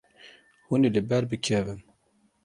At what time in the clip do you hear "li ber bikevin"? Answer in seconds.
0.95-1.81